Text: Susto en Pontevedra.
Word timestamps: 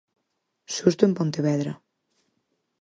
Susto 0.75 1.03
en 1.05 1.13
Pontevedra. 1.19 1.73